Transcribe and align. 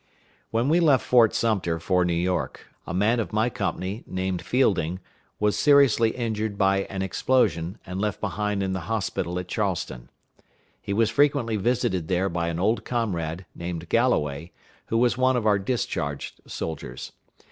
When 0.49 0.67
we 0.67 0.79
left 0.79 1.05
Fort 1.05 1.35
Sumter 1.35 1.79
for 1.79 2.03
New 2.03 2.13
York, 2.15 2.65
a 2.87 2.91
man 2.95 3.19
of 3.19 3.31
my 3.31 3.51
company, 3.51 4.03
named 4.07 4.41
Fielding, 4.41 4.99
was 5.39 5.55
seriously 5.55 6.09
injured 6.09 6.57
by 6.57 6.85
an 6.85 7.03
explosion, 7.03 7.77
and 7.85 8.01
left 8.01 8.19
behind 8.19 8.63
in 8.63 8.73
the 8.73 8.89
hospital 8.89 9.37
at 9.37 9.47
Charleston. 9.47 10.09
He 10.81 10.91
was 10.91 11.11
frequently 11.11 11.55
visited 11.55 12.07
there 12.07 12.29
by 12.29 12.47
an 12.47 12.57
old 12.59 12.83
comrade, 12.83 13.45
named 13.53 13.89
Galloway, 13.89 14.51
who 14.87 14.97
was 14.97 15.19
one 15.19 15.37
of 15.37 15.45
our 15.45 15.59
discharged 15.59 16.41
soldiers. 16.47 17.11